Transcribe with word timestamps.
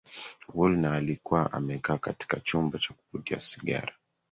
woolner 0.53 0.93
alikuwa 0.93 1.53
amekaa 1.53 1.97
katika 1.97 2.39
chumba 2.39 2.79
cha 2.79 2.93
kuvutia 2.93 3.39
sigara 3.39 3.93